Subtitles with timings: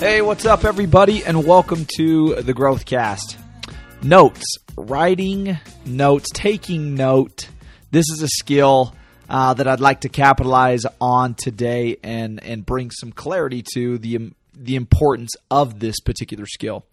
[0.00, 3.36] Hey, what's up, everybody, and welcome to the Growthcast.
[4.02, 7.50] Notes, writing notes, taking note.
[7.90, 8.94] This is a skill
[9.28, 14.32] uh, that I'd like to capitalize on today and and bring some clarity to the
[14.54, 16.86] the importance of this particular skill.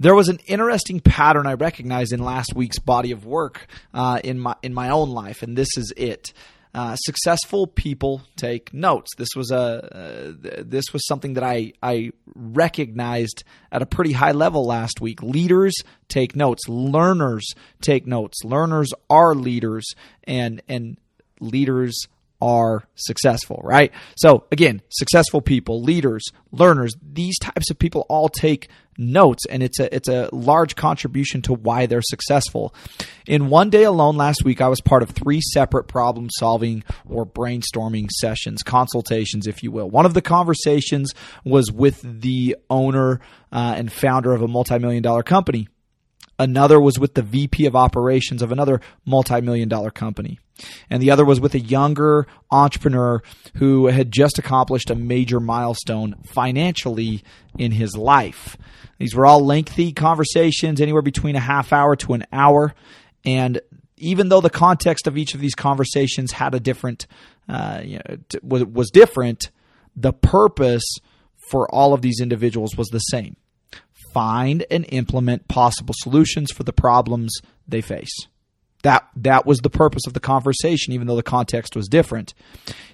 [0.00, 4.38] There was an interesting pattern I recognized in last week's body of work uh, in
[4.38, 6.32] my in my own life, and this is it.
[6.74, 9.08] Uh, successful people take notes.
[9.16, 14.32] This was a uh, this was something that I I recognized at a pretty high
[14.32, 15.22] level last week.
[15.22, 15.74] Leaders
[16.08, 16.68] take notes.
[16.68, 17.46] Learners
[17.80, 18.44] take notes.
[18.44, 19.86] Learners are leaders,
[20.24, 20.98] and and
[21.40, 22.06] leaders
[22.40, 23.92] are successful, right?
[24.16, 29.78] So again, successful people, leaders, learners, these types of people all take notes and it's
[29.78, 32.74] a it's a large contribution to why they're successful.
[33.26, 37.24] In one day alone last week I was part of three separate problem solving or
[37.24, 39.88] brainstorming sessions, consultations if you will.
[39.88, 41.14] One of the conversations
[41.44, 43.20] was with the owner
[43.52, 45.68] uh, and founder of a multi-million dollar company.
[46.38, 50.38] Another was with the VP of operations of another multi-million dollar company.
[50.90, 53.22] And the other was with a younger entrepreneur
[53.54, 57.22] who had just accomplished a major milestone financially
[57.58, 58.56] in his life.
[58.98, 62.74] These were all lengthy conversations, anywhere between a half hour to an hour.
[63.24, 63.60] And
[63.96, 67.06] even though the context of each of these conversations had a different,
[67.48, 69.50] uh, you know, t- was, was different,
[69.96, 70.84] the purpose
[71.50, 73.36] for all of these individuals was the same
[74.18, 77.32] find and implement possible solutions for the problems
[77.68, 78.26] they face.
[78.82, 82.34] That that was the purpose of the conversation, even though the context was different.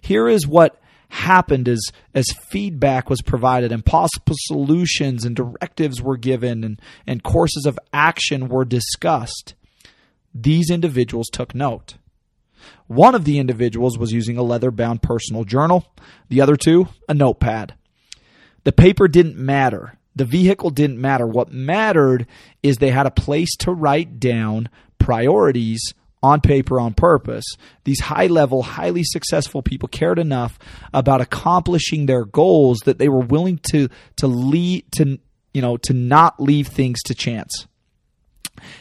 [0.02, 1.80] Here is what happened as
[2.12, 7.78] as feedback was provided and possible solutions and directives were given and, and courses of
[7.94, 9.54] action were discussed.
[10.34, 11.94] These individuals took note.
[12.86, 15.86] One of the individuals was using a leather bound personal journal,
[16.28, 17.74] the other two, a notepad.
[18.64, 19.98] The paper didn't matter.
[20.16, 21.26] The vehicle didn't matter.
[21.26, 22.26] What mattered
[22.62, 27.44] is they had a place to write down priorities on paper on purpose.
[27.84, 30.58] These high level, highly successful people cared enough
[30.94, 35.18] about accomplishing their goals that they were willing to to lead to
[35.52, 37.66] you know to not leave things to chance.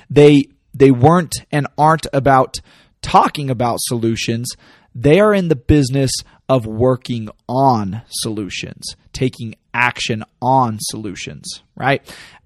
[0.10, 2.62] They they weren't and aren't about
[3.02, 4.50] talking about solutions.
[4.96, 6.12] They are in the business
[6.48, 12.02] of working on solutions, taking action on solutions, right?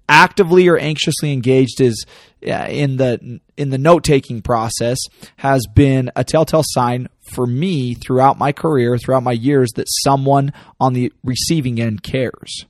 [0.08, 2.06] Actively or anxiously engaged is
[2.46, 4.98] uh, in the in the note taking process
[5.36, 10.52] has been a telltale sign for me throughout my career, throughout my years, that someone
[10.80, 12.64] on the receiving end cares.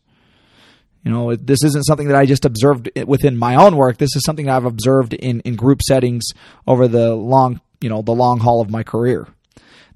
[1.04, 3.98] You know, this isn't something that I just observed within my own work.
[3.98, 6.24] This is something I've observed in, in group settings
[6.66, 9.28] over the long, you know, the long haul of my career.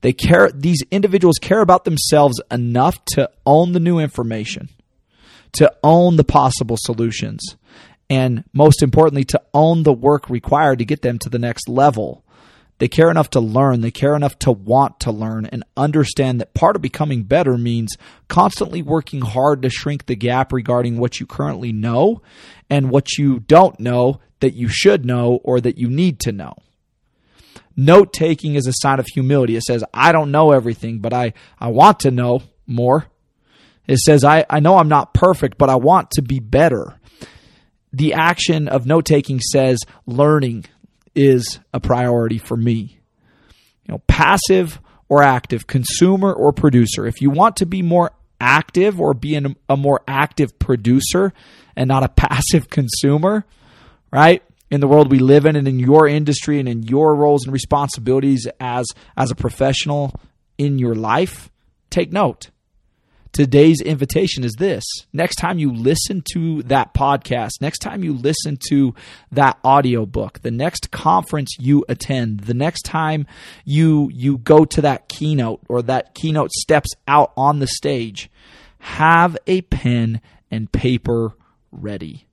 [0.02, 4.68] They care, these individuals care about themselves enough to own the new information,
[5.54, 7.56] to own the possible solutions,
[8.10, 12.24] and most importantly, to own the work required to get them to the next level.
[12.78, 16.52] They care enough to learn, they care enough to want to learn, and understand that
[16.52, 17.96] part of becoming better means
[18.26, 22.22] constantly working hard to shrink the gap regarding what you currently know
[22.68, 26.54] and what you don't know that you should know or that you need to know.
[27.76, 29.56] Note taking is a sign of humility.
[29.56, 33.06] It says, I don't know everything, but I, I want to know more.
[33.86, 36.98] It says, I, I know I'm not perfect, but I want to be better.
[37.92, 40.66] The action of note taking says, learning
[41.14, 42.98] is a priority for me.
[43.84, 47.06] You know, passive or active, consumer or producer.
[47.06, 51.32] If you want to be more active or be an, a more active producer
[51.76, 53.44] and not a passive consumer,
[54.10, 54.42] right?
[54.72, 57.52] In the world we live in and in your industry and in your roles and
[57.52, 60.18] responsibilities as as a professional
[60.56, 61.50] in your life
[61.90, 62.48] take note.
[63.32, 64.84] Today's invitation is this.
[65.12, 68.94] Next time you listen to that podcast next time you listen to
[69.30, 73.26] that audiobook the next conference you attend the next time
[73.66, 78.30] you you go to that keynote or that keynote steps out on the stage
[78.78, 80.20] have a pen
[80.50, 81.34] and paper
[81.70, 82.26] ready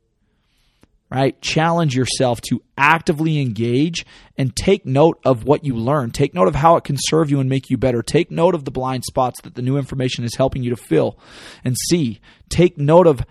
[1.10, 1.40] right?
[1.42, 4.06] Challenge yourself to actively engage
[4.38, 6.12] and take note of what you learn.
[6.12, 8.02] Take note of how it can serve you and make you better.
[8.02, 11.18] Take note of the blind spots that the new information is helping you to fill
[11.64, 12.20] and see.
[12.50, 13.26] Take note of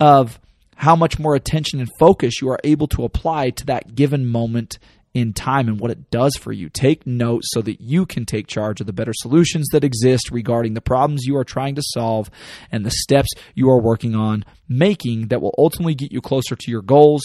[0.00, 0.40] of
[0.76, 4.78] how much more attention and focus you are able to apply to that given moment
[5.14, 6.68] in time and what it does for you.
[6.68, 10.74] Take note so that you can take charge of the better solutions that exist regarding
[10.74, 12.30] the problems you are trying to solve
[12.70, 16.70] and the steps you are working on making that will ultimately get you closer to
[16.70, 17.22] your goals.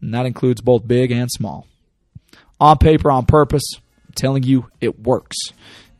[0.00, 1.66] And that includes both big and small.
[2.58, 5.36] On paper, on purpose, I'm telling you, it works.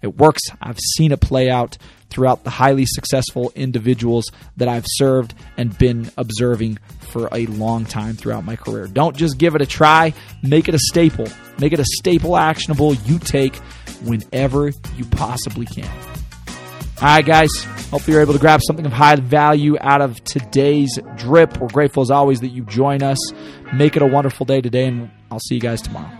[0.03, 0.43] It works.
[0.61, 1.77] I've seen it play out
[2.11, 4.27] throughout the highly successful individuals
[4.57, 8.87] that I've served and been observing for a long time throughout my career.
[8.87, 10.13] Don't just give it a try,
[10.43, 11.29] make it a staple.
[11.59, 13.57] Make it a staple actionable you take
[14.05, 15.91] whenever you possibly can.
[17.03, 17.49] All right, guys.
[17.91, 21.59] Hopefully, you're able to grab something of high value out of today's drip.
[21.59, 23.19] We're grateful as always that you join us.
[23.73, 26.20] Make it a wonderful day today, and I'll see you guys tomorrow.